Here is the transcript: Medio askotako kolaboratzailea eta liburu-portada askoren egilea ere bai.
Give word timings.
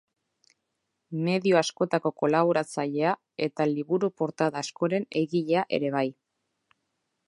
Medio 1.27 1.59
askotako 1.61 2.13
kolaboratzailea 2.23 3.13
eta 3.49 3.71
liburu-portada 3.75 4.67
askoren 4.67 5.09
egilea 5.27 5.69
ere 5.81 5.95
bai. 5.99 6.09